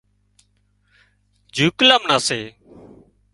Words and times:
جُوڪلم 1.55 2.01
نان 2.09 2.19
سي 2.27 2.39